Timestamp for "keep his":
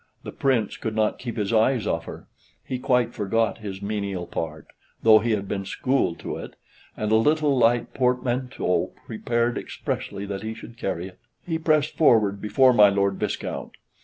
1.19-1.53